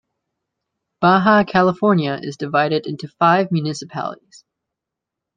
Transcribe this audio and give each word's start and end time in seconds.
Baja 0.99 1.43
California 1.43 2.17
is 2.19 2.35
divided 2.35 2.87
into 2.87 3.07
five 3.07 3.51
municipalities. 3.51 4.43